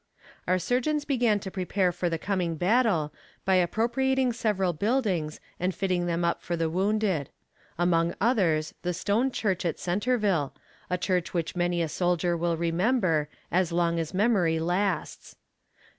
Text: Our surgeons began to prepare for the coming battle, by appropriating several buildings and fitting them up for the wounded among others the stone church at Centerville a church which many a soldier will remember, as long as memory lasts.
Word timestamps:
Our 0.47 0.57
surgeons 0.57 1.05
began 1.05 1.39
to 1.41 1.51
prepare 1.51 1.91
for 1.91 2.09
the 2.09 2.17
coming 2.17 2.55
battle, 2.55 3.13
by 3.45 3.53
appropriating 3.57 4.33
several 4.33 4.73
buildings 4.73 5.39
and 5.59 5.75
fitting 5.75 6.07
them 6.07 6.25
up 6.25 6.41
for 6.41 6.55
the 6.57 6.71
wounded 6.71 7.29
among 7.77 8.15
others 8.19 8.73
the 8.81 8.95
stone 8.95 9.29
church 9.31 9.63
at 9.63 9.77
Centerville 9.77 10.55
a 10.89 10.97
church 10.97 11.35
which 11.35 11.55
many 11.55 11.83
a 11.83 11.87
soldier 11.87 12.35
will 12.35 12.57
remember, 12.57 13.29
as 13.51 13.71
long 13.71 13.99
as 13.99 14.11
memory 14.11 14.57
lasts. 14.57 15.35